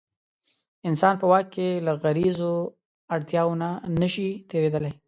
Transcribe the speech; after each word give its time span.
انسان 0.87 1.13
په 1.21 1.25
واک 1.31 1.45
کې 1.55 1.67
له 1.85 1.91
غریزو 2.01 2.53
اړتیاوو 3.15 3.59
نه 4.01 4.07
شي 4.13 4.27
تېرېدلی. 4.49 4.91